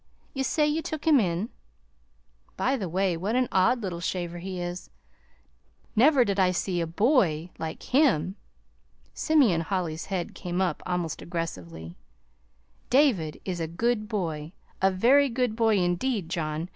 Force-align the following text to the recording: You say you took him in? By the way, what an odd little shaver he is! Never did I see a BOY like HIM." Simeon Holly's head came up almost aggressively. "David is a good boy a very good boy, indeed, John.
You 0.33 0.43
say 0.43 0.65
you 0.67 0.81
took 0.81 1.05
him 1.05 1.19
in? 1.19 1.49
By 2.57 2.75
the 2.75 2.89
way, 2.89 3.15
what 3.15 3.35
an 3.35 3.47
odd 3.51 3.83
little 3.83 3.99
shaver 3.99 4.39
he 4.39 4.59
is! 4.59 4.89
Never 5.95 6.25
did 6.25 6.39
I 6.39 6.49
see 6.49 6.81
a 6.81 6.87
BOY 6.87 7.51
like 7.59 7.83
HIM." 7.83 8.35
Simeon 9.13 9.61
Holly's 9.61 10.05
head 10.05 10.33
came 10.33 10.59
up 10.59 10.81
almost 10.87 11.21
aggressively. 11.21 11.97
"David 12.89 13.39
is 13.45 13.59
a 13.59 13.67
good 13.67 14.07
boy 14.09 14.53
a 14.81 14.89
very 14.89 15.29
good 15.29 15.55
boy, 15.55 15.77
indeed, 15.77 16.29
John. 16.29 16.67